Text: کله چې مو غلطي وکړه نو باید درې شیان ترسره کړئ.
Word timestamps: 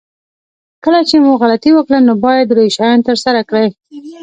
کله 0.83 1.01
چې 1.09 1.15
مو 1.23 1.31
غلطي 1.41 1.71
وکړه 1.73 1.99
نو 2.07 2.13
باید 2.25 2.45
درې 2.51 2.65
شیان 2.75 2.99
ترسره 3.07 3.41
کړئ. 3.49 3.67